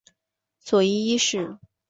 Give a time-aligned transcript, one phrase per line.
[0.63, 1.59] 佐伊一世。